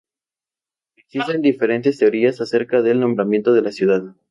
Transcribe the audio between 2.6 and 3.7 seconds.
del nombramiento de